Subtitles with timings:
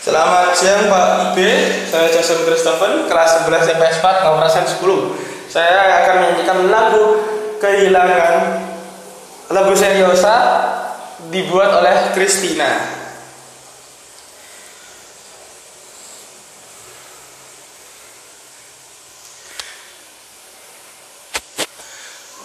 [0.00, 4.80] Selamat siang Pak Ibe, saya Jason Christopher, kelas 11 IPS 4, nomor 10.
[5.44, 7.20] Saya akan menyanyikan lagu
[7.60, 8.64] Kehilangan,
[9.52, 10.40] lagu Seriosa,
[11.28, 12.96] dibuat oleh Christina.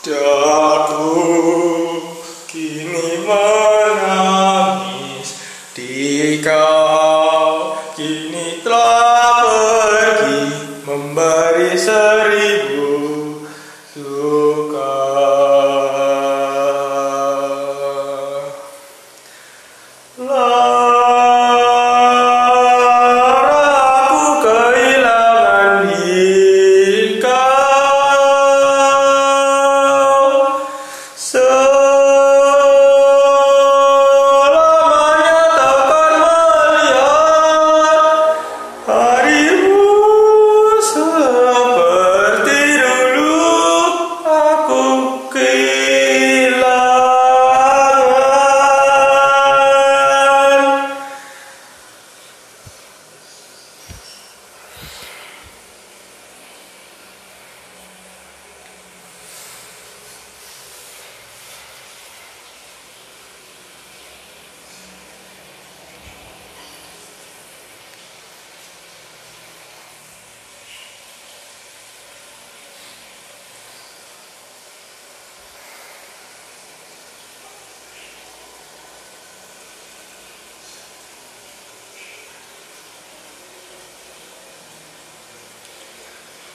[0.00, 1.20] Daku
[2.48, 4.48] kini menangis
[5.76, 6.71] di kau
[8.64, 10.40] telah pergi
[10.88, 12.11] memberi seribu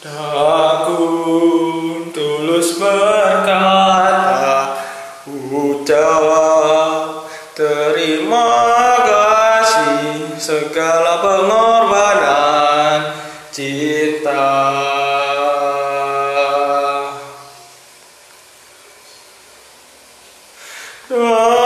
[0.00, 0.96] Aku
[2.08, 4.72] tulus berkata
[5.28, 6.24] Ucap
[7.52, 8.48] terima
[9.04, 13.12] kasih Segala pengorbanan
[13.52, 14.80] cinta.
[21.10, 21.59] Aku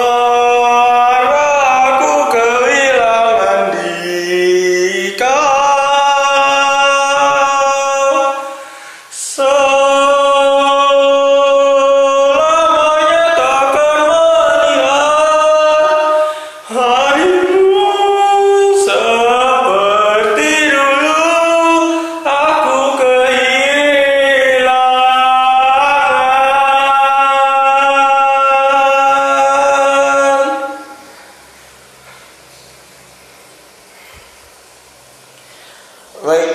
[36.25, 36.53] Baik,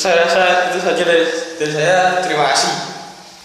[0.00, 1.28] saya rasa itu saja dari,
[1.60, 2.24] dari saya.
[2.24, 2.91] Terima kasih.